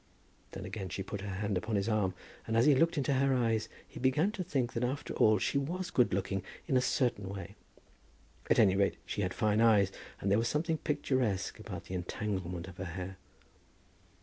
Then 0.53 0.65
again 0.65 0.89
she 0.89 1.03
put 1.03 1.21
her 1.21 1.29
hand 1.29 1.59
upon 1.59 1.75
his 1.75 1.87
arm, 1.87 2.15
and 2.47 2.57
as 2.57 2.65
he 2.65 2.73
looked 2.73 2.97
into 2.97 3.13
her 3.13 3.35
eyes 3.35 3.69
he 3.87 3.99
began 3.99 4.31
to 4.31 4.43
think 4.43 4.73
that 4.73 4.83
after 4.83 5.13
all 5.13 5.37
she 5.37 5.59
was 5.59 5.91
good 5.91 6.11
looking 6.11 6.41
in 6.65 6.75
a 6.75 6.81
certain 6.81 7.29
way. 7.29 7.53
At 8.49 8.57
any 8.57 8.75
rate 8.75 8.97
she 9.05 9.21
had 9.21 9.31
fine 9.31 9.61
eyes, 9.61 9.91
and 10.19 10.31
there 10.31 10.39
was 10.39 10.47
something 10.47 10.79
picturesque 10.79 11.59
about 11.59 11.83
the 11.83 11.93
entanglement 11.93 12.67
of 12.67 12.77
her 12.77 12.85
hair. 12.85 13.17